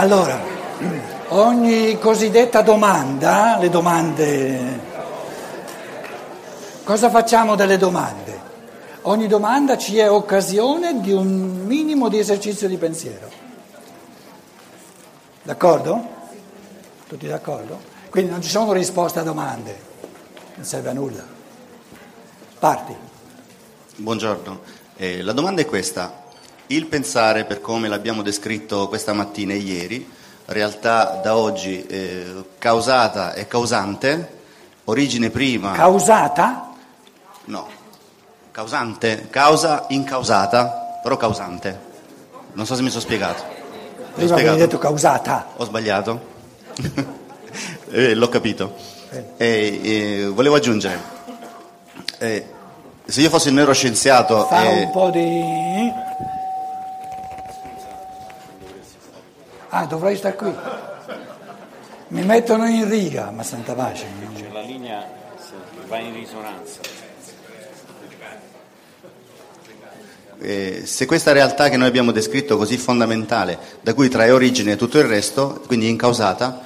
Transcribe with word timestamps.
Allora, 0.00 0.40
ogni 1.28 1.98
cosiddetta 1.98 2.62
domanda, 2.62 3.58
le 3.58 3.68
domande, 3.68 4.80
cosa 6.84 7.10
facciamo 7.10 7.54
delle 7.54 7.76
domande? 7.76 8.40
Ogni 9.02 9.26
domanda 9.26 9.76
ci 9.76 9.98
è 9.98 10.10
occasione 10.10 11.02
di 11.02 11.12
un 11.12 11.66
minimo 11.66 12.08
di 12.08 12.18
esercizio 12.18 12.66
di 12.66 12.78
pensiero. 12.78 13.28
D'accordo? 15.42 16.02
Tutti 17.06 17.26
d'accordo? 17.26 17.78
Quindi 18.08 18.30
non 18.30 18.40
ci 18.40 18.48
sono 18.48 18.72
risposte 18.72 19.18
a 19.18 19.22
domande, 19.22 19.78
non 20.54 20.64
serve 20.64 20.88
a 20.88 20.92
nulla. 20.94 21.24
Parti. 22.58 22.96
Buongiorno, 23.96 24.60
eh, 24.96 25.20
la 25.20 25.32
domanda 25.32 25.60
è 25.60 25.66
questa. 25.66 26.28
Il 26.70 26.86
pensare, 26.86 27.46
per 27.46 27.60
come 27.60 27.88
l'abbiamo 27.88 28.22
descritto 28.22 28.86
questa 28.86 29.12
mattina 29.12 29.52
e 29.52 29.56
ieri, 29.56 30.08
realtà 30.46 31.18
da 31.20 31.34
oggi 31.36 31.84
eh, 31.84 32.44
causata 32.58 33.32
e 33.32 33.48
causante, 33.48 34.38
origine 34.84 35.30
prima... 35.30 35.72
Causata? 35.72 36.72
No, 37.46 37.66
causante, 38.52 39.26
causa 39.30 39.86
incausata, 39.88 41.00
però 41.02 41.16
causante. 41.16 41.76
Non 42.52 42.66
so 42.66 42.76
se 42.76 42.82
mi 42.82 42.90
sono 42.90 43.02
spiegato. 43.02 43.42
Prima 44.14 44.34
avevi 44.34 44.56
detto 44.56 44.78
causata. 44.78 45.48
Ho 45.56 45.64
sbagliato? 45.64 46.20
eh, 47.90 48.14
l'ho 48.14 48.28
capito. 48.28 48.76
Eh, 49.38 50.30
volevo 50.32 50.54
aggiungere, 50.54 51.00
eh, 52.18 52.46
se 53.06 53.22
io 53.22 53.28
fossi 53.28 53.48
un 53.48 53.54
neuroscienziato... 53.54 54.46
Fa 54.46 54.60
un 54.68 54.90
po' 54.92 55.10
di... 55.10 55.98
Ah, 59.70 59.86
dovrei 59.86 60.16
stare 60.16 60.34
qui. 60.34 60.52
Mi 62.08 62.24
mettono 62.24 62.66
in 62.66 62.88
riga, 62.88 63.30
ma 63.30 63.44
santa 63.44 63.72
pace. 63.74 64.04
Cioè, 64.36 64.50
la 64.52 64.62
linea 64.62 65.06
va 65.86 65.98
in 65.98 66.12
risonanza. 66.12 66.80
Eh, 70.42 70.82
se 70.86 71.06
questa 71.06 71.32
realtà 71.32 71.68
che 71.68 71.76
noi 71.76 71.86
abbiamo 71.86 72.10
descritto 72.10 72.56
così 72.56 72.78
fondamentale, 72.78 73.58
da 73.80 73.94
cui 73.94 74.08
trae 74.08 74.30
origine 74.30 74.74
tutto 74.74 74.98
il 74.98 75.04
resto, 75.04 75.62
quindi 75.66 75.88
incausata, 75.88 76.62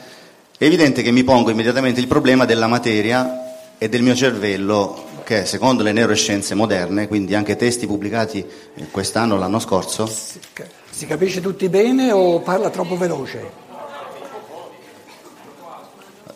è 0.57 0.65
evidente 0.65 1.03
che 1.03 1.11
mi 1.11 1.25
pongo 1.25 1.51
immediatamente 1.51 2.01
il 2.01 2.07
problema 2.07 2.47
della 2.47 2.69
materia 2.69 3.77
e 3.77 3.89
del 3.91 4.03
mio 4.03 4.15
cervello, 4.15 5.04
che 5.25 5.47
secondo 5.47 5.83
le 5.83 5.93
neuroscienze 5.93 6.55
moderne, 6.55 7.09
quindi 7.09 7.35
anche 7.35 7.57
testi 7.57 7.87
pubblicati 7.87 8.45
eh, 8.75 8.87
quest'anno 8.91 9.35
o 9.35 9.39
l'anno 9.39 9.59
scorso, 9.59 10.07
Si 10.07 11.07
capisce 11.07 11.41
tutti 11.41 11.69
bene 11.69 12.13
o 12.13 12.41
parla 12.41 12.71
troppo 12.71 12.97
veloce? 12.97 13.63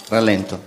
rallento, 0.09 0.61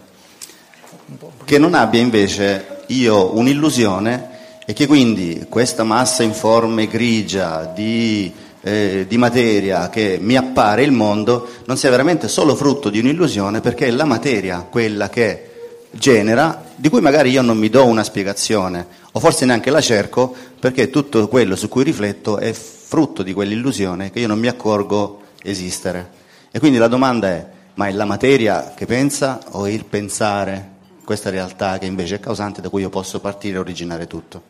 che 1.45 1.57
non 1.57 1.73
abbia 1.73 1.99
invece 1.99 2.83
io 2.87 3.35
un'illusione 3.35 4.29
e 4.65 4.73
che 4.73 4.87
quindi 4.87 5.47
questa 5.49 5.83
massa 5.83 6.23
informe 6.23 6.87
grigia 6.87 7.65
di, 7.65 8.31
eh, 8.61 9.05
di 9.07 9.17
materia 9.17 9.89
che 9.89 10.17
mi 10.21 10.35
appare 10.37 10.83
il 10.83 10.91
mondo 10.91 11.47
non 11.65 11.77
sia 11.77 11.89
veramente 11.89 12.27
solo 12.27 12.55
frutto 12.55 12.89
di 12.89 12.99
un'illusione 12.99 13.59
perché 13.61 13.87
è 13.87 13.91
la 13.91 14.05
materia 14.05 14.61
quella 14.69 15.09
che 15.09 15.50
genera, 15.91 16.63
di 16.75 16.89
cui 16.89 17.01
magari 17.01 17.29
io 17.29 17.41
non 17.41 17.57
mi 17.57 17.69
do 17.69 17.85
una 17.85 18.03
spiegazione 18.03 18.99
o 19.11 19.19
forse 19.19 19.45
neanche 19.45 19.69
la 19.69 19.81
cerco 19.81 20.33
perché 20.59 20.89
tutto 20.89 21.27
quello 21.27 21.55
su 21.55 21.67
cui 21.67 21.83
rifletto 21.83 22.37
è 22.37 22.53
frutto 22.53 23.23
di 23.23 23.33
quell'illusione 23.33 24.11
che 24.11 24.19
io 24.19 24.27
non 24.27 24.39
mi 24.39 24.47
accorgo 24.47 25.21
esistere. 25.43 26.19
E 26.51 26.59
quindi 26.59 26.77
la 26.77 26.87
domanda 26.87 27.29
è, 27.29 27.47
ma 27.75 27.87
è 27.87 27.91
la 27.91 28.05
materia 28.05 28.73
che 28.75 28.85
pensa 28.85 29.39
o 29.51 29.65
è 29.65 29.69
il 29.69 29.85
pensare 29.85 30.69
questa 31.03 31.29
realtà 31.29 31.77
che 31.77 31.85
invece 31.85 32.15
è 32.15 32.19
causante 32.19 32.61
da 32.61 32.69
cui 32.69 32.81
io 32.81 32.89
posso 32.89 33.19
partire 33.19 33.55
e 33.55 33.59
originare 33.59 34.07
tutto? 34.07 34.41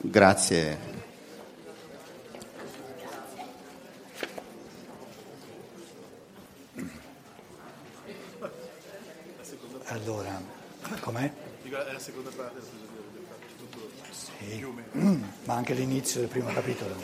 Grazie. 0.00 0.97
Allora, 9.90 10.38
com'è? 11.00 11.30
Dico, 11.62 11.82
è 11.82 11.92
la 11.92 11.98
seconda 11.98 12.28
parte 12.36 12.60
tutto 13.56 13.88
Sì. 14.10 14.62
Mm, 14.96 15.22
ma 15.44 15.54
anche 15.54 15.72
l'inizio 15.72 16.20
del 16.20 16.28
primo 16.28 16.52
capitolo. 16.52 16.94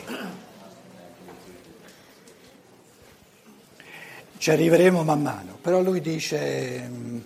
Ci 4.37 4.51
arriveremo 4.51 5.03
man 5.03 5.21
mano, 5.23 5.57
però 5.59 5.81
lui 5.81 5.99
dice 5.99 6.87
mm, 6.87 7.19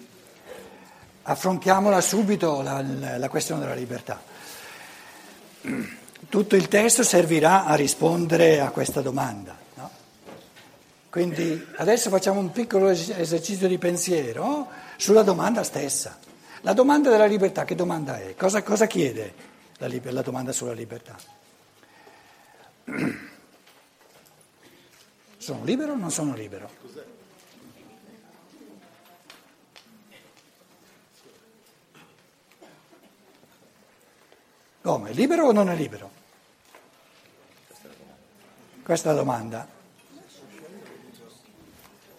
affrontiamola 1.23 1.99
subito 1.99 2.61
la, 2.61 2.81
la 3.17 3.27
questione 3.27 3.59
della 3.59 3.73
libertà. 3.75 4.21
Tutto 6.29 6.55
il 6.55 6.69
testo 6.69 7.03
servirà 7.03 7.65
a 7.65 7.75
rispondere 7.75 8.61
a 8.61 8.69
questa 8.69 9.01
domanda. 9.01 9.57
no? 9.73 9.89
Quindi 11.09 11.67
adesso 11.75 12.09
facciamo 12.09 12.39
un 12.39 12.51
piccolo 12.53 12.87
es- 12.87 13.09
esercizio 13.09 13.67
di 13.67 13.77
pensiero 13.77 14.87
sulla 14.99 15.23
domanda 15.23 15.63
stessa. 15.63 16.19
La 16.61 16.73
domanda 16.73 17.09
della 17.09 17.25
libertà, 17.25 17.63
che 17.63 17.73
domanda 17.73 18.19
è? 18.19 18.35
Cosa, 18.35 18.61
cosa 18.63 18.85
chiede 18.85 19.33
la, 19.77 19.87
la 20.11 20.21
domanda 20.21 20.51
sulla 20.51 20.73
libertà? 20.73 21.17
Sono 25.37 25.63
libero 25.63 25.93
o 25.93 25.95
non 25.95 26.11
sono 26.11 26.33
libero? 26.33 26.69
Come? 34.81 35.13
Libero 35.13 35.45
o 35.45 35.53
non 35.53 35.69
è 35.69 35.75
libero? 35.75 36.11
Questa 38.83 39.09
è 39.09 39.13
la 39.13 39.19
domanda. 39.19 39.65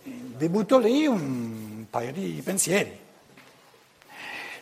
Vi 0.03 0.49
butto 0.49 0.79
lì 0.79 1.07
un 1.07 1.60
paio 1.91 2.13
di 2.13 2.41
pensieri. 2.45 2.99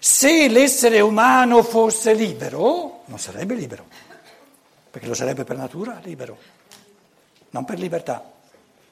Se 0.01 0.49
l'essere 0.49 1.01
umano 1.01 1.63
fosse 1.63 2.15
libero, 2.15 3.03
non 3.07 3.19
sarebbe 3.19 3.55
libero, 3.55 3.87
perché 4.91 5.07
lo 5.07 5.15
sarebbe 5.15 5.45
per 5.45 5.57
natura 5.57 6.01
libero, 6.03 6.39
non 7.51 7.65
per 7.65 7.79
libertà. 7.79 8.33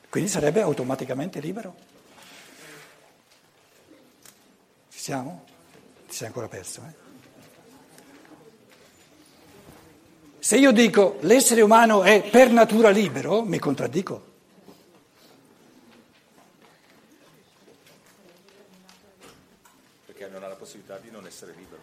Quindi 0.08 0.30
sarebbe 0.30 0.60
automaticamente 0.60 1.40
libero. 1.40 1.74
Ci 4.90 4.98
siamo? 4.98 5.44
Ti 6.08 6.14
sei 6.14 6.26
ancora 6.26 6.48
perso, 6.48 6.82
eh? 6.86 7.04
Se 10.46 10.56
io 10.56 10.70
dico 10.70 11.16
l'essere 11.22 11.60
umano 11.60 12.04
è 12.04 12.22
per 12.22 12.52
natura 12.52 12.90
libero, 12.90 13.42
mi 13.42 13.58
contraddico. 13.58 14.34
Perché 20.06 20.28
non 20.28 20.44
ha 20.44 20.46
la 20.46 20.54
possibilità 20.54 20.98
di 20.98 21.10
non 21.26 21.32
essere 21.32 21.54
libero, 21.56 21.82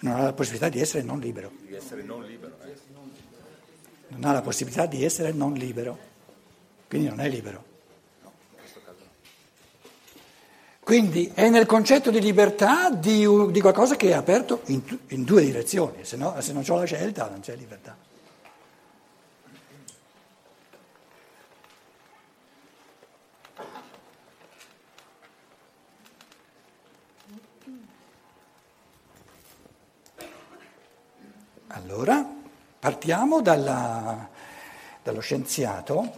Non 0.00 0.14
ha 0.14 0.22
la 0.22 0.32
possibilità 0.32 0.68
di 0.68 0.80
essere 0.80 1.02
non 1.02 1.18
libero. 1.18 1.50
di 1.66 1.74
essere 1.74 2.02
non 2.02 2.22
libero. 2.24 2.56
eh. 2.64 2.74
Non 4.08 4.24
ha 4.24 4.32
la 4.32 4.42
possibilità 4.42 4.86
di 4.86 5.04
essere 5.04 5.32
non 5.32 5.52
libero. 5.54 5.98
Quindi 6.88 7.08
non 7.08 7.20
è 7.20 7.28
libero. 7.28 7.64
Quindi 10.80 11.32
è 11.34 11.48
nel 11.48 11.66
concetto 11.66 12.12
di 12.12 12.20
libertà 12.20 12.90
di, 12.90 13.26
di 13.50 13.60
qualcosa 13.60 13.96
che 13.96 14.10
è 14.10 14.12
aperto 14.12 14.60
in, 14.66 14.80
in 15.08 15.24
due 15.24 15.42
direzioni, 15.42 16.04
se, 16.04 16.16
no, 16.16 16.40
se 16.40 16.52
non 16.52 16.62
c'ho 16.62 16.76
la 16.76 16.84
scelta 16.84 17.28
non 17.28 17.40
c'è 17.40 17.56
libertà. 17.56 17.96
Allora, 31.88 32.28
partiamo 32.80 33.40
dalla- 33.42 34.28
dallo 35.04 35.20
scienziato. 35.20 36.12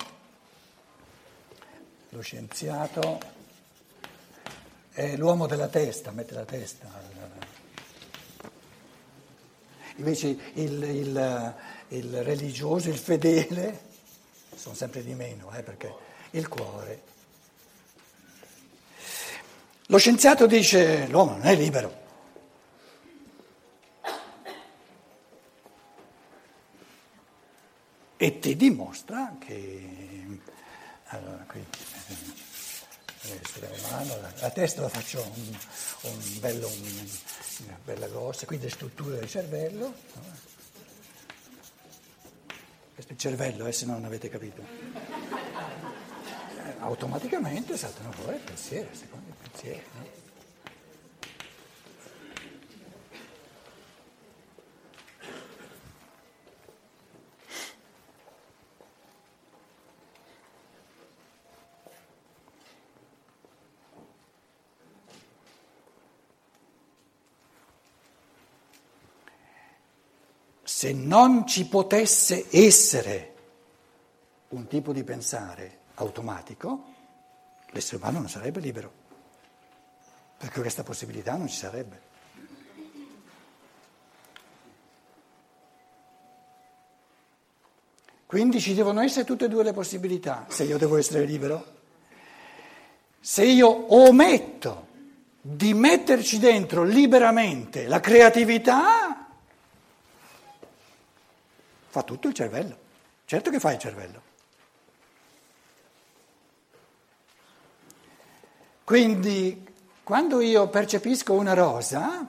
Lo 2.08 2.22
scienziato 2.22 3.20
è 4.92 5.14
l'uomo 5.16 5.46
della 5.46 5.68
testa, 5.68 6.10
mette 6.10 6.32
la 6.32 6.46
testa. 6.46 6.86
Invece 9.96 10.28
il, 10.54 10.82
il- 10.84 11.54
il 11.88 12.22
religioso, 12.24 12.88
il 12.88 12.96
fedele, 12.96 13.80
sono 14.56 14.74
sempre 14.74 15.04
di 15.04 15.12
meno, 15.12 15.52
eh, 15.54 15.62
perché 15.62 15.94
il 16.30 16.48
cuore. 16.48 17.02
Lo 19.88 19.98
scienziato 19.98 20.46
dice 20.46 21.06
l'uomo 21.08 21.32
non 21.32 21.44
è 21.46 21.54
libero. 21.54 22.06
E 28.20 28.38
ti 28.40 28.56
dimostra 28.56 29.36
che 29.38 30.08
Allora, 31.10 31.42
qui 31.48 31.64
essere 33.40 33.70
umano, 33.78 34.14
la 34.40 34.50
testa 34.50 34.82
la 34.82 34.90
faccio 34.90 35.22
un, 35.22 35.56
un 36.02 36.38
bello, 36.38 36.68
un, 36.68 37.08
una 37.64 37.78
bella 37.82 38.06
grossa, 38.08 38.44
qui 38.44 38.58
le 38.58 38.68
strutture 38.68 39.20
del 39.20 39.28
cervello. 39.28 39.94
Questo 42.92 43.12
è 43.12 43.14
il 43.14 43.18
cervello, 43.18 43.66
eh, 43.66 43.72
se 43.72 43.86
non 43.86 44.04
avete 44.04 44.28
capito. 44.28 44.62
Eh, 46.62 46.74
automaticamente 46.80 47.76
saltano 47.78 48.12
fuori 48.12 48.36
il 48.36 48.42
pensiero, 48.42 48.88
secondo 48.92 49.28
il 49.28 49.50
pensiero. 49.50 49.82
No? 49.94 50.07
Se 70.78 70.92
non 70.92 71.44
ci 71.44 71.66
potesse 71.66 72.46
essere 72.50 73.34
un 74.50 74.68
tipo 74.68 74.92
di 74.92 75.02
pensare 75.02 75.78
automatico, 75.94 76.84
l'essere 77.70 77.96
umano 77.96 78.20
non 78.20 78.28
sarebbe 78.28 78.60
libero, 78.60 78.92
perché 80.36 80.60
questa 80.60 80.84
possibilità 80.84 81.34
non 81.34 81.48
ci 81.48 81.56
sarebbe. 81.56 82.00
Quindi 88.26 88.60
ci 88.60 88.72
devono 88.72 89.00
essere 89.00 89.24
tutte 89.24 89.46
e 89.46 89.48
due 89.48 89.64
le 89.64 89.72
possibilità, 89.72 90.46
se 90.48 90.62
io 90.62 90.78
devo 90.78 90.96
essere 90.96 91.24
libero. 91.24 91.74
Se 93.18 93.44
io 93.44 93.92
ometto 93.92 94.86
di 95.40 95.74
metterci 95.74 96.38
dentro 96.38 96.84
liberamente 96.84 97.88
la 97.88 97.98
creatività, 97.98 99.17
Fa 101.88 102.02
tutto 102.02 102.28
il 102.28 102.34
cervello. 102.34 102.86
Certo 103.24 103.50
che 103.50 103.60
fa 103.60 103.72
il 103.72 103.78
cervello. 103.78 104.22
Quindi 108.84 109.66
quando 110.02 110.40
io 110.40 110.68
percepisco 110.68 111.34
una 111.34 111.52
rosa, 111.52 112.26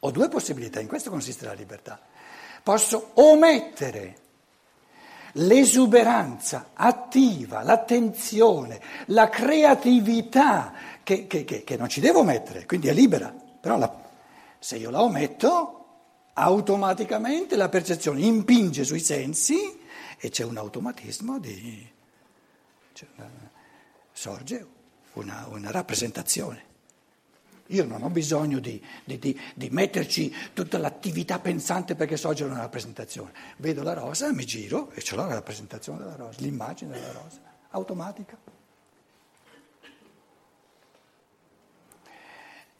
ho 0.00 0.10
due 0.10 0.28
possibilità, 0.28 0.80
in 0.80 0.88
questo 0.88 1.10
consiste 1.10 1.44
la 1.44 1.52
libertà. 1.52 2.00
Posso 2.60 3.10
omettere 3.14 4.16
l'esuberanza 5.34 6.70
attiva, 6.74 7.62
l'attenzione, 7.62 8.80
la 9.06 9.28
creatività 9.28 10.72
che, 11.04 11.28
che, 11.28 11.44
che, 11.44 11.62
che 11.62 11.76
non 11.76 11.88
ci 11.88 12.00
devo 12.00 12.24
mettere, 12.24 12.66
quindi 12.66 12.88
è 12.88 12.92
libera, 12.92 13.32
però 13.60 13.78
la, 13.78 13.94
se 14.58 14.76
io 14.76 14.90
la 14.90 15.02
ometto 15.02 15.81
automaticamente 16.34 17.56
la 17.56 17.68
percezione 17.68 18.20
impinge 18.20 18.84
sui 18.84 19.00
sensi 19.00 19.80
e 20.18 20.30
c'è 20.30 20.44
un 20.44 20.56
automatismo 20.56 21.38
di... 21.38 21.90
Cioè, 22.92 23.08
sorge 24.12 24.66
una, 25.14 25.46
una, 25.50 25.70
rappresentazione. 25.70 26.70
Io 27.68 27.84
non 27.84 28.02
ho 28.02 28.10
bisogno 28.10 28.58
di, 28.58 28.82
di, 29.04 29.18
di, 29.18 29.40
di, 29.54 29.70
metterci 29.70 30.34
tutta 30.52 30.78
l'attività 30.78 31.38
pensante 31.38 31.94
perché 31.94 32.16
sorge 32.16 32.44
una 32.44 32.58
rappresentazione. 32.58 33.32
Vedo 33.56 33.82
la 33.82 33.94
rosa, 33.94 34.32
mi 34.32 34.44
giro 34.44 34.90
e 34.92 35.00
ce 35.00 35.16
l'ho 35.16 35.26
la 35.26 35.34
rappresentazione 35.34 35.98
della 36.00 36.16
rosa, 36.16 36.40
l'immagine 36.40 36.92
della 36.92 37.12
rosa, 37.12 37.40
automatica. 37.70 38.51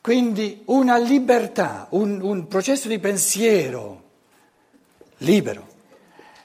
Quindi 0.02 0.62
una 0.66 0.98
libertà, 0.98 1.86
un, 1.90 2.20
un 2.20 2.48
processo 2.48 2.88
di 2.88 2.98
pensiero 2.98 4.02
libero, 5.18 5.68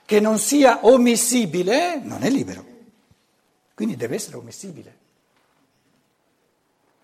che 0.06 0.20
non 0.20 0.38
sia 0.38 0.86
omissibile, 0.86 2.00
non 2.00 2.22
è 2.22 2.30
libero. 2.30 2.64
Quindi 3.74 3.96
deve 3.96 4.14
essere 4.14 4.38
omissibile. 4.38 4.98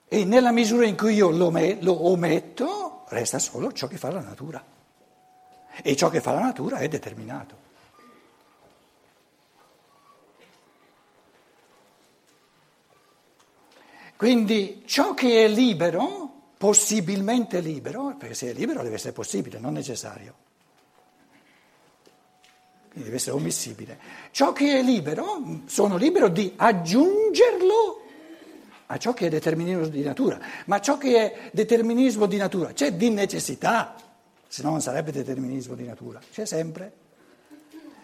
E 0.08 0.26
nella 0.26 0.52
misura 0.52 0.86
in 0.86 0.96
cui 0.96 1.16
io 1.16 1.32
lo, 1.32 1.52
lo 1.80 2.08
ometto, 2.10 3.06
resta 3.08 3.40
solo 3.40 3.72
ciò 3.72 3.88
che 3.88 3.98
fa 3.98 4.12
la 4.12 4.22
natura. 4.22 4.64
E 5.82 5.96
ciò 5.96 6.10
che 6.10 6.22
fa 6.22 6.34
la 6.34 6.42
natura 6.42 6.78
è 6.78 6.88
determinato. 6.88 7.58
Quindi 14.16 14.84
ciò 14.86 15.16
che 15.16 15.46
è 15.46 15.48
libero 15.48 16.33
possibilmente 16.64 17.60
libero, 17.60 18.16
perché 18.18 18.34
se 18.34 18.52
è 18.52 18.54
libero 18.54 18.82
deve 18.84 18.96
essere 18.96 19.12
possibile, 19.12 19.60
non 19.60 19.74
necessario. 19.74 20.34
Quindi 22.88 23.04
deve 23.04 23.16
essere 23.18 23.36
ommissibile. 23.36 24.00
Ciò 24.32 24.54
che 24.54 24.80
è 24.80 24.82
libero, 24.82 25.62
sono 25.66 25.98
libero 25.98 26.30
di 26.30 26.54
aggiungerlo 26.56 28.02
a 28.86 28.98
ciò 28.98 29.12
che 29.12 29.26
è 29.26 29.30
determinismo 29.30 29.88
di 29.88 30.04
natura. 30.04 30.40
Ma 30.68 30.80
ciò 30.80 30.98
che 30.98 31.18
è 31.18 31.50
determinismo 31.52 32.28
di 32.28 32.38
natura 32.38 32.72
c'è 32.72 32.94
di 32.94 33.10
necessità, 33.10 33.96
se 34.48 34.64
no 34.64 34.70
non 34.70 34.80
sarebbe 34.80 35.12
determinismo 35.12 35.76
di 35.76 35.84
natura, 35.84 36.22
c'è 36.32 36.46
sempre. 36.46 36.94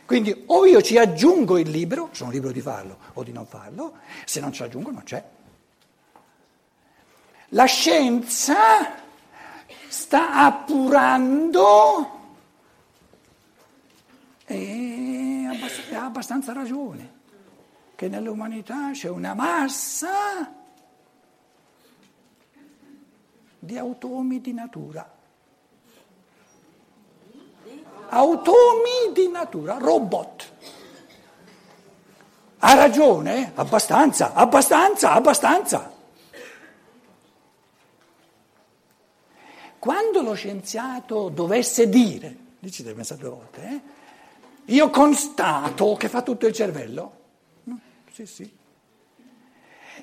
Quindi 0.05 0.43
o 0.47 0.65
io 0.65 0.81
ci 0.81 0.97
aggiungo 0.97 1.57
il 1.57 1.69
libero, 1.69 2.09
sono 2.11 2.29
libero 2.29 2.51
di 2.51 2.59
farlo 2.59 2.97
o 3.13 3.23
di 3.23 3.31
non 3.31 3.45
farlo, 3.45 3.93
se 4.25 4.41
non 4.41 4.51
ci 4.51 4.63
aggiungo 4.63 4.91
non 4.91 5.03
c'è. 5.03 5.23
La 7.49 7.65
scienza 7.65 8.93
sta 9.87 10.33
appurando 10.33 12.17
e 14.45 15.47
ha 15.93 16.05
abbastanza 16.05 16.53
ragione 16.53 17.17
che 17.95 18.07
nell'umanità 18.07 18.91
c'è 18.91 19.09
una 19.09 19.33
massa 19.33 20.53
di 23.57 23.77
automi 23.77 24.41
di 24.41 24.53
natura. 24.53 25.17
Automi 28.09 29.11
di 29.13 29.27
natura, 29.27 29.77
robot. 29.77 30.51
Ha 32.59 32.73
ragione? 32.75 33.51
Abbastanza, 33.55 34.33
abbastanza, 34.33 35.13
abbastanza. 35.13 35.97
Quando 39.79 40.21
lo 40.21 40.33
scienziato 40.33 41.29
dovesse 41.29 41.87
dire, 41.87 42.35
lì 42.59 42.69
ci 42.69 42.83
deve 42.83 42.95
pensare 42.95 43.21
due 43.21 43.29
volte, 43.29 43.61
eh? 43.61 43.81
io 44.73 44.89
constato 44.89 45.95
che 45.95 46.09
fa 46.09 46.21
tutto 46.21 46.45
il 46.45 46.53
cervello, 46.53 47.17
sì, 48.11 48.25
sì, 48.25 48.57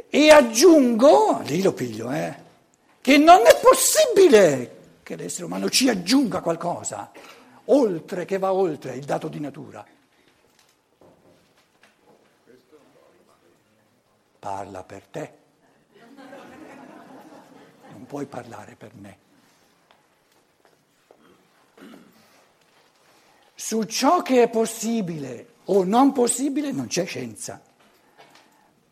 e 0.08 0.30
aggiungo, 0.30 1.40
lì 1.44 1.60
lo 1.60 1.74
piglio, 1.74 2.10
eh, 2.10 2.34
che 3.02 3.18
non 3.18 3.46
è 3.46 3.58
possibile 3.60 5.00
che 5.02 5.14
l'essere 5.14 5.44
umano 5.44 5.68
ci 5.68 5.90
aggiunga 5.90 6.40
qualcosa, 6.40 7.12
oltre 7.66 8.24
che 8.24 8.38
va 8.38 8.52
oltre 8.54 8.94
il 8.94 9.04
dato 9.04 9.28
di 9.28 9.40
natura. 9.40 9.84
Parla 14.38 14.82
per 14.84 15.02
te, 15.06 15.32
non 17.92 18.06
puoi 18.06 18.24
parlare 18.24 18.74
per 18.74 18.92
me. 18.94 19.25
Su 23.66 23.82
ciò 23.82 24.22
che 24.22 24.44
è 24.44 24.48
possibile 24.48 25.54
o 25.64 25.82
non 25.82 26.12
possibile 26.12 26.70
non 26.70 26.86
c'è 26.86 27.04
scienza, 27.04 27.60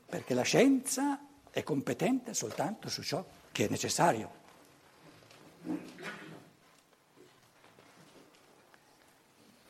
perché 0.09 0.35
la 0.35 0.43
scienza 0.43 1.21
è 1.49 1.63
competente 1.63 2.35
soltanto 2.35 2.89
su 2.89 3.01
ciò 3.05 3.25
che 3.53 3.67
è 3.67 3.69
necessario. 3.71 4.31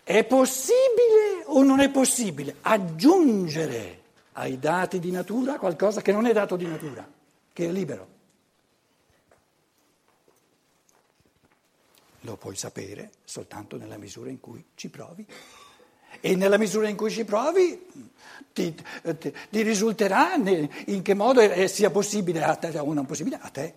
È 0.02 0.24
possibile 0.24 1.42
o 1.48 1.62
non 1.62 1.80
è 1.80 1.90
possibile 1.90 2.56
aggiungere 2.62 4.04
ai 4.32 4.58
dati 4.58 5.00
di 5.00 5.10
natura 5.10 5.58
qualcosa 5.58 6.00
che 6.00 6.12
non 6.12 6.24
è 6.24 6.32
dato 6.32 6.56
di 6.56 6.66
natura, 6.66 7.06
che 7.52 7.66
è 7.66 7.70
libero? 7.70 8.13
Lo 12.24 12.36
puoi 12.36 12.56
sapere 12.56 13.10
soltanto 13.24 13.76
nella 13.76 13.96
misura 13.96 14.28
in 14.28 14.40
cui 14.40 14.64
ci 14.74 14.88
provi. 14.88 15.26
E 16.20 16.36
nella 16.36 16.58
misura 16.58 16.88
in 16.88 16.96
cui 16.96 17.10
ci 17.10 17.24
provi 17.24 17.86
ti, 18.52 18.74
ti, 19.18 19.34
ti 19.50 19.62
risulterà 19.62 20.34
in 20.34 21.02
che 21.02 21.14
modo 21.14 21.40
sia 21.66 21.90
possibile 21.90 22.42
a 22.42 22.54
te 22.56 22.78
o 22.78 22.92
non 22.92 23.06
possibile 23.06 23.38
a 23.40 23.48
te. 23.48 23.74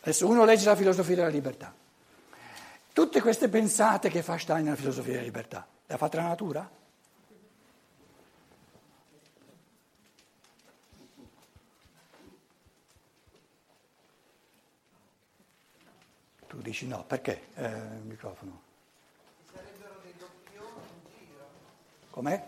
Adesso 0.00 0.26
uno 0.26 0.44
legge 0.44 0.66
la 0.66 0.76
filosofia 0.76 1.16
della 1.16 1.28
libertà 1.28 1.74
Tutte 2.94 3.20
queste 3.20 3.48
pensate 3.48 4.08
che 4.08 4.22
fa 4.22 4.38
Stein 4.38 4.62
nella 4.62 4.76
filosofia 4.76 5.14
della 5.14 5.24
libertà, 5.24 5.66
le 5.84 5.94
ha 5.94 5.96
fatte 5.96 6.16
la 6.16 6.28
natura? 6.28 6.70
Tu 16.54 16.60
dici 16.60 16.86
no, 16.86 17.04
perché 17.04 17.48
eh, 17.56 17.66
il 17.66 18.04
microfono? 18.04 18.60
Sarebbero 19.52 19.98
dei 20.04 20.14
doppioni 20.16 20.68
in 20.94 21.26
giro. 21.26 21.48
Com'è? 22.10 22.44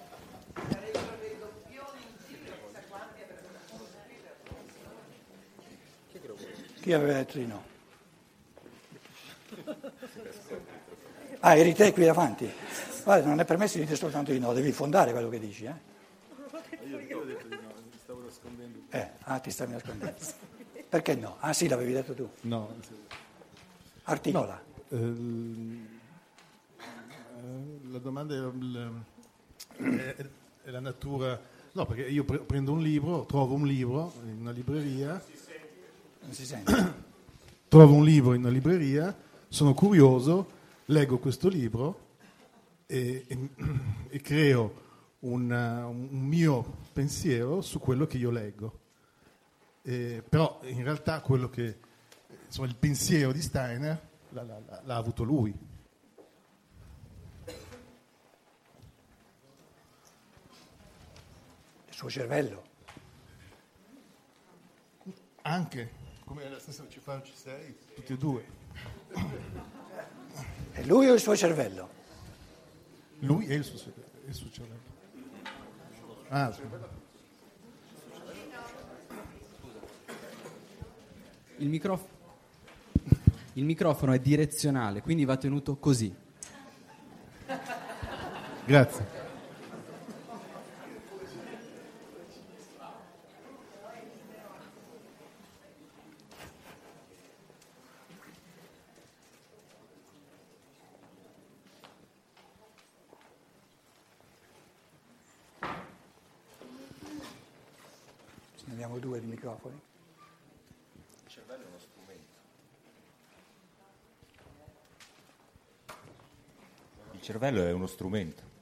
Sarebbero 0.55 1.17
dei 1.19 1.37
doppioni 1.41 2.03
in 2.07 2.15
giro, 2.29 2.53
chissà 2.69 2.81
quanti 2.89 3.23
avrebbero. 3.23 3.65
Chi 6.81 6.93
aveva 6.93 7.13
detto 7.15 7.39
di 7.39 7.47
no? 7.47 7.65
Ah, 11.41 11.57
eri 11.57 11.75
te 11.75 11.93
qui 11.93 12.05
davanti? 12.05 12.49
Guarda, 13.03 13.27
non 13.27 13.41
è 13.41 13.45
permesso 13.45 13.79
di 13.79 13.85
dire 13.85 13.97
soltanto 13.97 14.31
di 14.31 14.39
no, 14.39 14.53
devi 14.53 14.71
fondare 14.71 15.11
quello 15.11 15.29
che 15.29 15.41
dici, 15.41 15.65
eh? 15.65 15.75
Eh, 18.91 19.11
ah, 19.25 19.41
ti 19.41 19.51
stavi 19.51 19.73
nascondendo. 19.73 20.15
Perché 20.89 21.17
no? 21.17 21.39
Ah 21.41 21.53
sì, 21.53 21.67
l'avevi 21.67 21.93
detto 21.93 22.15
tu. 22.15 22.31
No, 22.43 22.73
Articola. 24.09 24.63
ehm, 24.91 25.87
eh, 26.79 27.79
la 27.91 27.99
domanda 27.99 28.35
è, 28.35 28.39
il- 28.39 29.03
è- 29.79 30.27
è 30.63 30.71
la 30.71 30.81
natura. 30.81 31.41
No, 31.73 31.87
perché 31.87 32.03
io 32.09 32.25
pre- 32.25 32.39
prendo 32.39 32.73
un 32.73 32.81
libro, 32.81 33.25
trovo 33.27 33.55
un 33.55 33.67
libro 33.67 34.13
in 34.25 34.39
una 34.41 34.53
libreria, 34.53 35.23
Non 36.21 36.33
si 36.33 36.47
sente. 36.47 36.73
trovo 37.69 37.95
un 37.95 38.05
libro 38.05 38.33
in 38.35 38.41
una 38.43 38.51
libreria, 38.51 39.15
sono 39.49 39.75
curioso, 39.75 40.51
leggo 40.87 41.19
questo 41.19 41.49
libro 41.49 41.99
e, 42.87 43.25
e- 43.27 43.49
e 44.09 44.21
creo 44.21 44.85
una- 45.21 45.87
un 45.87 46.09
mio 46.11 46.65
pensiero 46.93 47.61
su 47.61 47.81
quello 47.81 48.07
che 48.07 48.19
io 48.19 48.31
leggo. 48.31 48.79
Eh, 49.83 50.23
però 50.29 50.61
in 50.65 50.83
realtà 50.85 51.21
quello 51.21 51.49
che 51.51 51.79
insomma, 52.47 52.67
il 52.69 52.77
pensiero 52.77 53.33
di 53.33 53.43
Steiner 53.43 54.01
l'ha, 54.31 54.43
l'ha- 54.43 54.81
l'ha 54.85 54.97
avuto 54.97 55.23
lui. 55.25 55.55
Il 61.89 61.95
suo 61.95 62.11
cervello. 62.11 62.65
Anche 65.43 66.05
come 66.25 66.49
la 66.49 66.59
stessa 66.59 66.85
ci 66.89 66.99
fa 66.99 67.23
ci 67.23 67.33
sei, 67.35 67.77
tutti 67.95 68.13
e 68.13 68.17
due. 68.17 68.45
È 70.73 70.83
lui 70.85 71.09
o 71.09 71.15
il 71.15 71.21
suo 71.21 71.37
cervello? 71.37 71.89
Lui 73.21 73.47
e 73.47 73.55
il 73.55 73.65
suo, 73.65 73.93
il 74.27 74.35
suo 74.35 74.51
cervello. 74.51 74.95
Ah, 76.29 76.53
scusa. 76.53 76.95
Il, 81.59 81.69
microf- 81.69 82.09
il 83.57 83.65
microfono 83.65 84.13
è 84.13 84.19
direzionale, 84.19 85.01
quindi 85.01 85.25
va 85.25 85.37
tenuto 85.37 85.77
così. 85.77 86.15
Grazie. 88.67 89.25
Ce 108.57 108.65
ne 108.67 108.73
abbiamo 108.73 108.99
due 108.99 109.19
di 109.21 109.27
microfoni. 109.27 109.81
Il 117.13 117.16
cervello 117.27 117.63
è 117.65 117.73
uno 117.73 117.87
strumento, 117.89 118.55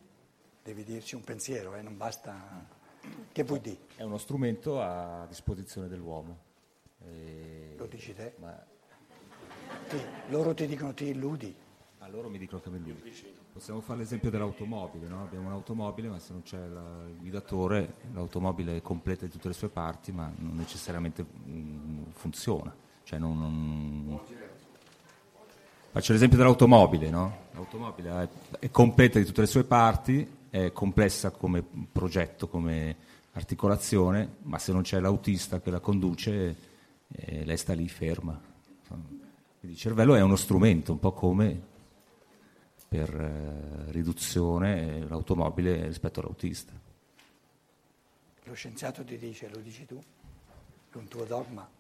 Devi 0.64 0.82
dirci 0.84 1.14
un 1.14 1.22
pensiero, 1.22 1.74
eh, 1.74 1.82
non 1.82 1.98
basta... 1.98 2.66
Che 3.30 3.42
vuoi 3.44 3.60
dire? 3.60 3.76
è 3.96 4.02
uno 4.02 4.16
strumento 4.16 4.80
a 4.80 5.26
disposizione 5.28 5.88
dell'uomo. 5.88 6.38
E- 7.04 7.74
Lo 7.76 7.84
dici 7.84 8.14
te? 8.14 8.32
Ma 8.38 8.58
Ti- 9.88 10.00
loro 10.28 10.54
ti 10.54 10.66
dicono 10.66 10.94
ti 10.94 11.04
illudi. 11.08 11.54
a 11.98 12.08
loro 12.08 12.30
mi 12.30 12.38
dicono 12.38 12.62
che 12.62 12.70
mi 12.70 12.78
illudi. 12.78 13.12
Possiamo 13.52 13.82
fare 13.82 13.98
l'esempio 13.98 14.30
dell'automobile, 14.30 15.06
no? 15.08 15.24
abbiamo 15.24 15.48
un'automobile 15.48 16.08
ma 16.08 16.18
se 16.18 16.32
non 16.32 16.40
c'è 16.42 16.66
la- 16.66 17.04
il 17.08 17.18
guidatore 17.18 17.96
l'automobile 18.14 18.78
è 18.78 18.80
completa 18.80 19.26
di 19.26 19.30
tutte 19.30 19.48
le 19.48 19.54
sue 19.54 19.68
parti 19.68 20.10
ma 20.10 20.32
non 20.38 20.56
necessariamente 20.56 21.22
mm, 21.46 22.04
funziona. 22.12 22.74
Cioè, 23.02 23.18
non- 23.18 23.38
non- 23.38 24.20
Faccio 25.94 26.10
l'esempio 26.10 26.36
dell'automobile, 26.38 27.08
no? 27.08 27.36
l'automobile 27.52 28.28
è, 28.58 28.68
completa 28.72 29.20
di 29.20 29.24
tutte 29.24 29.42
le 29.42 29.46
sue 29.46 29.62
parti, 29.62 30.28
è 30.50 30.72
complessa 30.72 31.30
come 31.30 31.62
progetto, 31.62 32.48
come 32.48 32.96
articolazione, 33.30 34.38
ma 34.42 34.58
se 34.58 34.72
non 34.72 34.82
c'è 34.82 34.98
l'autista 34.98 35.60
che 35.60 35.70
la 35.70 35.78
conduce 35.78 36.56
eh, 37.06 37.44
lei 37.44 37.56
sta 37.56 37.74
lì 37.74 37.88
ferma. 37.88 38.36
Quindi 38.88 39.22
il 39.60 39.76
cervello 39.76 40.16
è 40.16 40.20
uno 40.20 40.34
strumento, 40.34 40.90
un 40.90 40.98
po' 40.98 41.12
come 41.12 41.62
per 42.88 43.14
eh, 43.14 43.92
riduzione 43.92 44.96
eh, 44.96 45.06
l'automobile 45.06 45.86
rispetto 45.86 46.18
all'autista. 46.18 46.72
Lo 48.42 48.54
scienziato 48.54 49.04
ti 49.04 49.16
dice, 49.16 49.48
lo 49.48 49.60
dici 49.60 49.86
tu, 49.86 50.02
è 50.90 50.96
un 50.96 51.06
tuo 51.06 51.22
dogma. 51.22 51.70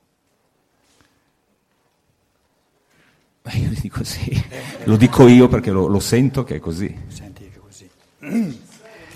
Ma 3.44 3.52
io 3.60 3.68
dico 3.78 4.02
sì, 4.04 4.42
lo 4.84 4.96
dico 4.96 5.28
io 5.28 5.48
perché 5.48 5.70
lo, 5.70 5.86
lo 5.86 6.00
sento 6.00 6.44
che 6.44 6.56
è 6.56 6.58
così. 6.58 6.98
Senti 7.08 7.50
che 7.50 7.56
è 7.56 7.60
così. 7.60 7.90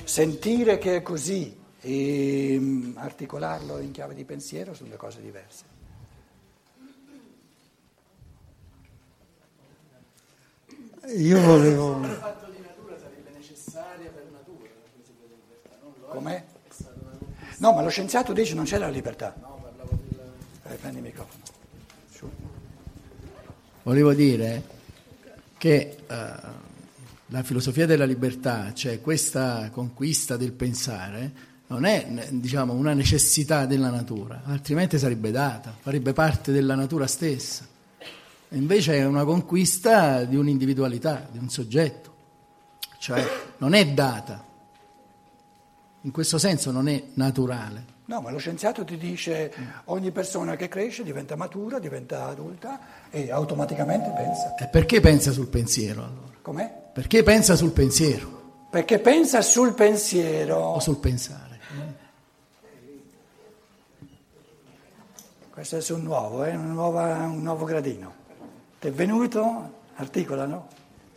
Sentire 0.04 0.76
che 0.76 0.96
è 0.96 1.02
così 1.02 1.56
e 1.80 2.56
mm, 2.58 2.96
articolarlo 2.98 3.78
in 3.78 3.90
chiave 3.90 4.14
di 4.14 4.24
pensiero 4.24 4.74
sono 4.74 4.90
due 4.90 4.98
cose 4.98 5.22
diverse. 5.22 5.64
Io 11.16 11.40
volevo, 11.40 12.00
Com'è? 16.08 16.44
No, 17.58 17.72
ma 17.72 17.82
lo 17.82 17.88
scienziato 17.88 18.34
dice 18.34 18.54
non 18.54 18.64
c'è 18.64 18.76
la 18.76 18.88
libertà. 18.88 19.34
Eh, 20.64 20.74
prendi 20.74 20.98
il 20.98 21.04
microfono. 21.04 21.42
Su. 22.10 22.30
Volevo 23.88 24.12
dire 24.12 24.62
che 25.56 25.96
eh, 26.06 26.26
la 27.26 27.42
filosofia 27.42 27.86
della 27.86 28.04
libertà, 28.04 28.74
cioè 28.74 29.00
questa 29.00 29.70
conquista 29.70 30.36
del 30.36 30.52
pensare, 30.52 31.32
non 31.68 31.86
è 31.86 32.28
diciamo, 32.32 32.74
una 32.74 32.92
necessità 32.92 33.64
della 33.64 33.88
natura, 33.88 34.42
altrimenti 34.44 34.98
sarebbe 34.98 35.30
data, 35.30 35.74
farebbe 35.80 36.12
parte 36.12 36.52
della 36.52 36.74
natura 36.74 37.06
stessa. 37.06 37.66
Invece 38.50 38.98
è 38.98 39.06
una 39.06 39.24
conquista 39.24 40.24
di 40.24 40.36
un'individualità, 40.36 41.26
di 41.30 41.38
un 41.38 41.48
soggetto, 41.48 42.14
cioè 42.98 43.26
non 43.56 43.72
è 43.72 43.86
data, 43.86 44.44
in 46.08 46.14
questo 46.14 46.38
senso 46.38 46.70
non 46.70 46.88
è 46.88 47.02
naturale. 47.14 47.84
No, 48.06 48.22
ma 48.22 48.30
lo 48.30 48.38
scienziato 48.38 48.82
ti 48.82 48.96
dice 48.96 49.52
ogni 49.86 50.10
persona 50.10 50.56
che 50.56 50.66
cresce 50.66 51.02
diventa 51.02 51.36
matura, 51.36 51.78
diventa 51.78 52.24
adulta 52.24 52.80
e 53.10 53.30
automaticamente 53.30 54.08
pensa. 54.16 54.54
E 54.54 54.68
perché 54.68 55.00
pensa 55.00 55.32
sul 55.32 55.48
pensiero 55.48 56.00
allora? 56.04 56.32
Com'è? 56.40 56.72
Perché 56.94 57.22
pensa 57.22 57.54
sul 57.56 57.72
pensiero 57.72 58.66
Perché 58.70 58.98
pensa 59.00 59.42
sul 59.42 59.74
pensiero. 59.74 60.56
o 60.56 60.80
sul 60.80 60.96
pensare? 60.96 61.60
Questo 65.50 65.76
è 65.76 65.80
sul 65.82 66.00
nuovo, 66.00 66.50
nuova- 66.54 67.16
un 67.26 67.42
nuovo 67.42 67.66
gradino. 67.66 68.14
Ti 68.80 68.88
è 68.88 68.92
venuto? 68.92 69.72
Articolano? 69.96 70.68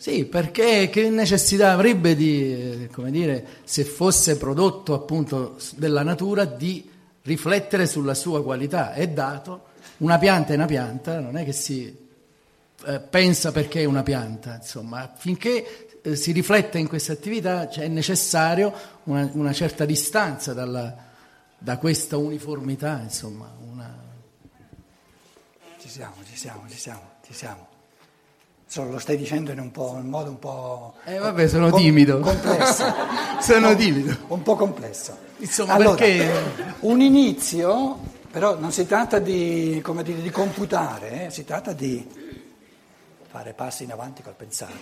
Sì, 0.01 0.25
perché 0.25 0.89
che 0.91 1.12
necessità 1.12 1.74
avrebbe 1.74 2.15
di, 2.15 2.86
eh, 2.86 2.89
come 2.91 3.12
dire, 3.12 3.46
se 3.65 3.84
fosse 3.84 4.36
prodotto 4.36 4.96
appunto 4.96 5.58
della 5.75 6.01
natura, 6.01 6.46
di 6.46 6.89
riflettere 7.22 7.86
sulla 7.86 8.15
sua 8.15 8.41
qualità? 8.41 8.93
È 8.93 9.08
dato, 9.08 9.65
una 9.98 10.17
pianta 10.17 10.53
è 10.53 10.55
una 10.55 10.65
pianta, 10.65 11.20
non 11.20 11.38
è 11.38 11.43
che 11.46 11.51
si 11.51 11.96
eh, 12.84 13.00
pensa 13.00 13.51
perché 13.51 13.81
è 13.81 13.86
una 13.86 14.01
pianta, 14.01 14.55
insomma, 14.55 15.13
finché 15.15 16.01
eh, 16.01 16.15
si 16.15 16.31
riflette 16.31 16.79
in 16.79 16.88
questa 16.88 17.13
attività 17.13 17.70
cioè, 17.70 17.84
è 17.84 17.88
necessario 17.88 18.74
una, 19.03 19.29
una 19.34 19.53
certa 19.53 19.86
distanza 19.86 20.53
dalla- 20.53 20.96
da 21.60 21.77
questa 21.77 22.17
uniformità, 22.17 23.01
insomma, 23.03 23.55
una... 23.72 23.96
Ci 25.79 25.89
siamo, 25.89 26.15
ci 26.27 26.36
siamo, 26.36 26.67
ci 26.67 26.77
siamo, 26.79 27.03
ci 27.24 27.34
siamo. 27.36 27.80
Lo 28.73 28.99
stai 28.99 29.17
dicendo 29.17 29.51
in 29.51 29.59
un, 29.59 29.69
po', 29.71 29.97
in 30.01 30.07
modo 30.07 30.29
un 30.29 30.39
po'... 30.39 30.93
Eh 31.03 31.17
vabbè, 31.17 31.47
sono 31.49 31.69
com- 31.69 31.79
timido. 31.79 32.19
Complesso. 32.21 32.85
sono 33.41 33.69
No, 33.69 33.75
timido. 33.75 34.17
Un 34.27 34.41
po' 34.43 34.55
complesso. 34.55 35.17
Insomma, 35.39 35.73
Allora, 35.73 35.95
perché... 35.95 36.31
Un 36.81 37.01
inizio, 37.01 37.99
però 38.31 38.57
non 38.57 38.71
si 38.71 38.85
tratta 38.85 39.19
di, 39.19 39.81
come 39.83 40.03
dire, 40.03 40.21
di 40.21 40.29
computare, 40.29 41.25
eh, 41.25 41.29
si 41.31 41.43
tratta 41.43 41.73
di 41.73 42.07
fare 43.29 43.51
passi 43.53 43.83
in 43.83 43.91
avanti 43.91 44.21
col 44.21 44.35
pensare. 44.35 44.73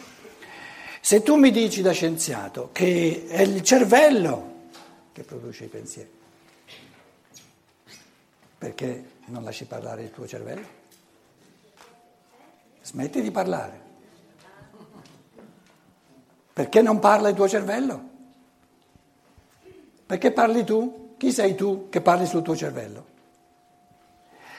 Se 1.01 1.23
tu 1.23 1.35
mi 1.35 1.49
dici 1.49 1.81
da 1.81 1.91
scienziato 1.91 2.69
che 2.71 3.25
è 3.27 3.41
il 3.41 3.63
cervello 3.63 4.67
che 5.13 5.23
produce 5.23 5.63
i 5.63 5.67
pensieri, 5.67 6.09
perché 8.55 9.03
non 9.25 9.43
lasci 9.43 9.65
parlare 9.65 10.03
il 10.03 10.11
tuo 10.11 10.27
cervello? 10.27 10.77
Smetti 12.89 13.21
di 13.21 13.29
parlare. 13.29 13.79
Perché 16.51 16.81
non 16.81 16.97
parla 16.97 17.29
il 17.29 17.35
tuo 17.35 17.47
cervello? 17.47 18.09
Perché 20.07 20.31
parli 20.31 20.63
tu? 20.63 21.13
Chi 21.15 21.31
sei 21.31 21.53
tu 21.53 21.87
che 21.89 22.01
parli 22.01 22.25
sul 22.25 22.41
tuo 22.41 22.55
cervello? 22.55 23.05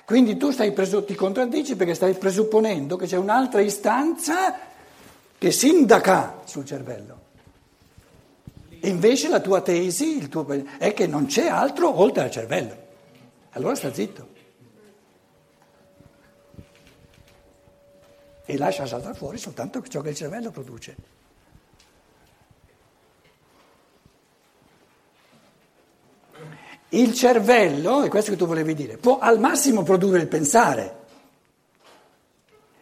Quindi 0.05 0.37
tu 0.37 0.55
presu- 0.73 1.05
ti 1.05 1.17
contraddici 1.17 1.75
perché 1.75 1.95
stai 1.95 2.15
presupponendo 2.15 2.95
che 2.95 3.07
c'è 3.07 3.17
un'altra 3.17 3.63
istanza 3.63 4.57
che 5.37 5.51
sindaca 5.51 6.43
sul 6.45 6.65
cervello. 6.65 7.19
Invece 8.83 9.29
la 9.29 9.41
tua 9.41 9.61
tesi 9.61 10.29
tuo, 10.29 10.47
è 10.79 10.95
che 10.95 11.09
non 11.09 11.27
c'è 11.27 11.49
altro 11.49 11.99
oltre 11.99 12.23
al 12.23 12.31
cervello. 12.31 12.77
Allora 13.51 13.75
sta 13.75 13.93
zitto. 13.93 14.39
E 18.51 18.57
lascia 18.57 18.85
saltare 18.85 19.15
fuori 19.15 19.39
soltanto 19.39 19.81
ciò 19.83 20.01
che 20.01 20.09
il 20.09 20.17
cervello 20.17 20.51
produce. 20.51 20.97
Il 26.89 27.15
cervello, 27.15 28.03
è 28.03 28.09
questo 28.09 28.33
che 28.33 28.37
tu 28.37 28.47
volevi 28.47 28.75
dire, 28.75 28.97
può 28.97 29.21
al 29.21 29.39
massimo 29.39 29.85
produrre 29.85 30.19
il 30.19 30.27
pensare, 30.27 30.99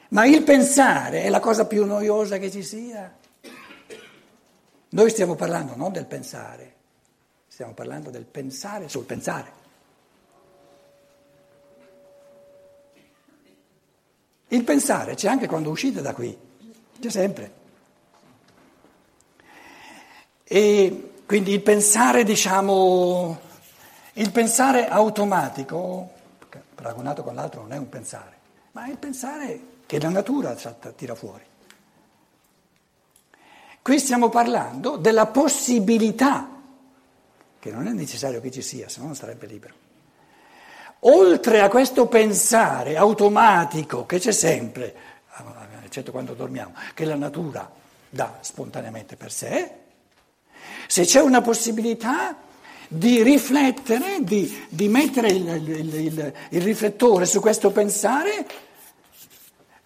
ma 0.09 0.25
il 0.25 0.43
pensare 0.43 1.25
è 1.25 1.29
la 1.29 1.41
cosa 1.41 1.67
più 1.67 1.85
noiosa 1.85 2.39
che 2.39 2.51
ci 2.51 2.63
sia. 2.63 3.15
Noi 4.89 5.11
stiamo 5.11 5.35
parlando 5.35 5.77
non 5.77 5.93
del 5.93 6.07
pensare, 6.07 6.77
stiamo 7.47 7.75
parlando 7.75 8.09
del 8.09 8.25
pensare 8.25 8.89
sul 8.89 9.05
pensare. 9.05 9.58
Il 14.49 14.65
pensare 14.65 15.15
c'è 15.15 15.29
anche 15.29 15.47
quando 15.47 15.71
uscite 15.71 16.01
da 16.01 16.15
qui, 16.15 16.37
c'è 17.01 17.11
sempre. 17.11 17.53
E 20.45 21.13
quindi 21.27 21.53
il 21.53 21.61
pensare, 21.61 22.25
diciamo, 22.25 23.39
il 24.15 24.33
pensare 24.33 24.89
automatico, 24.89 26.13
paragonato 26.75 27.23
con 27.23 27.35
l'altro 27.35 27.61
non 27.61 27.73
è 27.73 27.77
un 27.77 27.89
pensare, 27.91 28.37
ma 28.73 28.87
è 28.87 28.91
il 28.91 28.97
pensare 28.97 29.61
che 29.85 30.01
la 30.01 30.09
natura 30.09 30.55
tira 30.55 31.15
fuori. 31.15 31.45
Qui 33.83 33.99
stiamo 33.99 34.31
parlando 34.31 34.97
della 34.97 35.27
possibilità, 35.27 36.49
che 37.59 37.71
non 37.71 37.87
è 37.87 37.93
necessario 37.93 38.41
che 38.41 38.51
ci 38.51 38.63
sia, 38.63 38.89
se 38.89 39.01
no 39.01 39.07
non 39.07 39.15
sarebbe 39.15 39.47
libero. 39.47 39.88
Oltre 41.01 41.61
a 41.61 41.69
questo 41.69 42.07
pensare 42.07 42.97
automatico 42.97 44.05
che 44.05 44.19
c'è 44.19 44.33
sempre, 44.33 44.95
eccetto 45.85 46.11
quando 46.11 46.35
dormiamo, 46.35 46.75
che 46.95 47.05
la 47.05 47.15
natura 47.15 47.71
dà 48.09 48.39
spontaneamente 48.41 49.17
per 49.17 49.31
sé, 49.31 49.71
se 50.89 51.05
c'è 51.05 51.21
una 51.21 51.41
possibilità 51.41 52.37
di 52.89 53.23
riflettere, 53.23 54.23
di, 54.23 54.67
di 54.69 54.89
mettere 54.89 55.29
il, 55.29 55.47
il, 55.47 55.95
il, 55.95 56.33
il 56.49 56.63
riflettore 56.63 57.27
su 57.27 57.41
questo 57.41 57.71
pensare, 57.71 58.47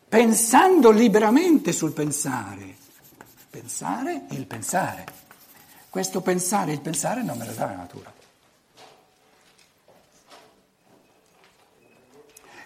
pensando 0.09 0.91
liberamente 0.91 1.73
sul 1.73 1.93
pensare. 1.93 2.77
Pensare 3.51 4.23
il 4.31 4.47
pensare. 4.47 5.05
Questo 5.91 6.23
pensare 6.23 6.73
il 6.73 6.81
pensare 6.81 7.23
non 7.23 7.37
me 7.37 7.45
lo 7.45 7.53
dà 7.53 7.67
la 7.67 7.77
natura. 7.77 8.13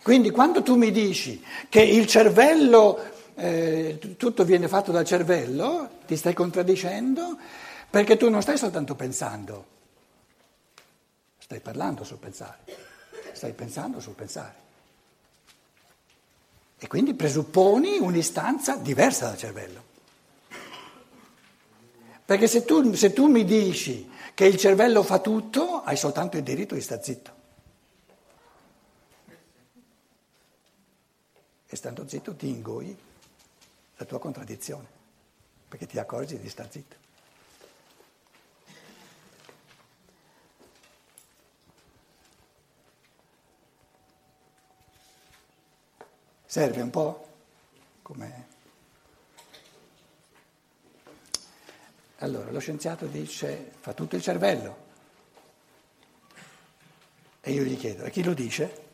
Quindi 0.07 0.31
quando 0.31 0.63
tu 0.63 0.77
mi 0.77 0.93
dici 0.93 1.45
che 1.69 1.83
il 1.83 2.07
cervello, 2.07 2.97
eh, 3.35 3.99
tutto 4.17 4.45
viene 4.45 4.69
fatto 4.69 4.93
dal 4.93 5.05
cervello, 5.05 5.99
ti 6.07 6.15
stai 6.15 6.33
contraddicendo 6.33 7.37
perché 7.91 8.17
tu 8.17 8.31
non 8.31 8.41
stai 8.41 8.57
soltanto 8.57 8.95
pensando, 8.95 9.67
stai 11.39 11.59
parlando 11.59 12.05
sul 12.05 12.19
pensare, 12.19 12.59
stai 13.33 13.53
pensando 13.53 13.99
sul 13.99 14.13
pensare. 14.13 14.55
E 16.79 16.87
quindi 16.87 17.15
presupponi 17.15 17.99
un'istanza 17.99 18.77
diversa 18.77 19.27
dal 19.27 19.39
cervello. 19.39 19.83
Perché 22.25 22.47
se 22.47 22.65
tu, 22.65 22.95
se 22.95 23.13
tu 23.13 23.27
mi 23.27 23.45
dici 23.45 24.09
che 24.35 24.47
il 24.47 24.57
cervello 24.57 25.03
fa 25.03 25.19
tutto, 25.19 25.83
hai 25.83 25.97
soltanto 25.97 26.37
il 26.37 26.45
diritto 26.45 26.77
di 26.77 26.81
stare 26.81 27.03
zitto. 27.03 27.36
E 31.69 31.77
stando 31.77 32.07
zitto 32.07 32.35
ti 32.35 32.49
ingoi 32.49 32.97
la 33.97 34.05
tua 34.05 34.19
contraddizione, 34.19 34.87
perché 35.69 35.87
ti 35.87 35.99
accorgi 35.99 36.39
di 36.39 36.49
star 36.49 36.71
zitto. 36.71 36.97
Serve 46.45 46.81
un 46.81 46.91
po' 46.91 47.29
come... 48.03 48.47
Allora, 52.21 52.51
lo 52.51 52.61
scienziato 52.61 53.07
dice, 53.07 53.73
fa 53.79 53.93
tutto 53.93 54.17
il 54.17 54.23
cervello. 54.23 54.85
E 57.43 57.53
io 57.53 57.63
gli 57.63 57.77
chiedo, 57.77 58.05
e 58.05 58.11
chi 58.11 58.23
lo 58.23 58.33
dice? 58.33 58.86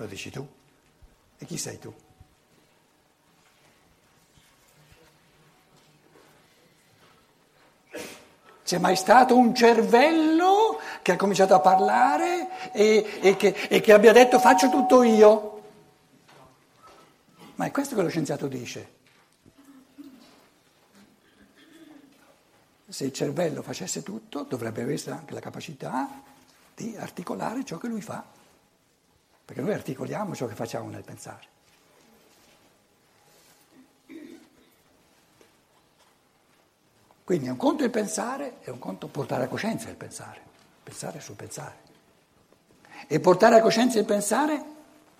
Lo 0.00 0.06
dici 0.06 0.30
tu? 0.30 0.48
E 1.36 1.44
chi 1.44 1.58
sei 1.58 1.78
tu? 1.78 1.94
C'è 8.64 8.78
mai 8.78 8.96
stato 8.96 9.36
un 9.36 9.54
cervello 9.54 10.80
che 11.02 11.12
ha 11.12 11.16
cominciato 11.16 11.54
a 11.54 11.60
parlare 11.60 12.72
e, 12.72 13.18
e, 13.20 13.36
che, 13.36 13.48
e, 13.68 13.80
che, 13.82 13.92
abbia 13.92 14.12
detto 14.12 14.38
faccio 14.38 14.70
tutto 14.70 15.02
io? 15.02 15.62
Ma 17.56 17.66
è 17.66 17.70
questo 17.70 17.94
che 17.94 18.00
lo 18.00 18.08
scienziato 18.08 18.48
dice. 18.48 18.98
Se 22.88 23.04
il 23.04 23.12
cervello 23.12 23.60
facesse 23.60 24.02
tutto, 24.02 24.44
dovrebbe 24.44 24.80
avere 24.80 25.10
anche 25.10 25.34
la 25.34 25.40
capacità 25.40 26.22
di 26.74 26.96
articolare 26.96 27.64
ciò 27.64 27.76
che 27.76 27.88
lui 27.88 28.00
fa. 28.00 28.38
Perché 29.50 29.64
noi 29.64 29.74
articoliamo 29.74 30.32
ciò 30.36 30.46
che 30.46 30.54
facciamo 30.54 30.88
nel 30.90 31.02
pensare. 31.02 31.44
Quindi 37.24 37.48
è 37.48 37.50
un 37.50 37.56
conto 37.56 37.82
il 37.82 37.90
pensare 37.90 38.60
e 38.60 38.70
un 38.70 38.78
conto 38.78 39.08
portare 39.08 39.42
a 39.42 39.48
coscienza 39.48 39.88
il 39.88 39.96
pensare, 39.96 40.40
pensare 40.84 41.18
sul 41.18 41.34
pensare. 41.34 41.78
E 43.08 43.18
portare 43.18 43.56
a 43.56 43.60
coscienza 43.60 43.98
il 43.98 44.04
pensare 44.04 44.64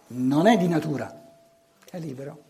non 0.07 0.47
è 0.47 0.57
di 0.57 0.69
natura, 0.69 1.13
è 1.91 1.99
libero. 1.99 2.43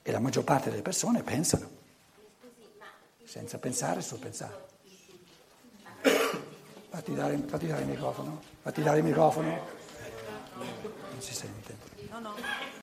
E 0.00 0.12
la 0.12 0.20
maggior 0.20 0.44
parte 0.44 0.70
delle 0.70 0.82
persone 0.82 1.24
pensano, 1.24 1.68
senza 3.24 3.58
pensare 3.58 4.00
sul 4.00 4.20
pensare. 4.20 4.73
Fatti 6.94 7.12
dare, 7.12 7.36
fatti 7.48 7.66
dare 7.66 7.82
il 7.82 7.88
microfono, 7.88 8.40
fatti 8.62 8.80
dare 8.80 8.98
il 8.98 9.04
microfono. 9.04 9.48
Non 9.48 11.20
si 11.20 11.34
sente. 11.34 11.76